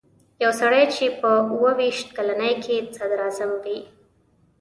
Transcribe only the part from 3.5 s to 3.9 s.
وي.